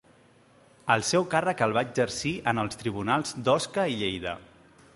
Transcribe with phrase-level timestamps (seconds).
[0.93, 4.35] El seu càrrec el va exercir en els tribunals d'Osca i Lleida.